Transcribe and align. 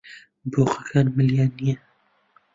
بۆقەکان 0.51 1.07
ملیان 1.17 1.51
نییە. 1.57 1.75